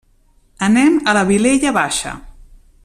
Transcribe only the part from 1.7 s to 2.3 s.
Baixa.